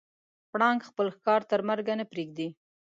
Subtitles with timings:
[0.51, 2.47] پړانګ خپل ښکار تر مرګه نه پرېږدي.